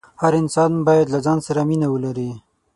هر 0.21 0.33
انسان 0.41 0.71
باید 0.87 1.07
له 1.13 1.19
ځان 1.25 1.39
سره 1.47 1.61
مینه 1.69 1.87
ولري. 1.93 2.31